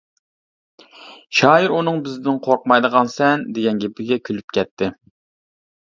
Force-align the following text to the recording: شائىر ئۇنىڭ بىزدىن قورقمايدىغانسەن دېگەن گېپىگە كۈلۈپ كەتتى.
شائىر 1.41 1.75
ئۇنىڭ 1.77 2.01
بىزدىن 2.09 2.41
قورقمايدىغانسەن 2.49 3.47
دېگەن 3.59 3.87
گېپىگە 3.87 4.23
كۈلۈپ 4.27 4.59
كەتتى. 4.61 4.95